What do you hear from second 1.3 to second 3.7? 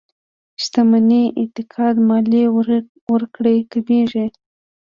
اتکا ماليې ورکړې